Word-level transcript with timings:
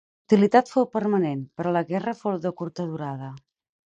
L'hostilitat 0.19 0.69
fou 0.75 0.85
permanent, 0.95 1.43
però 1.59 1.73
la 1.75 1.83
guerra 1.91 2.15
fou 2.21 2.39
de 2.47 2.53
curta 2.63 2.87
durada. 2.95 3.29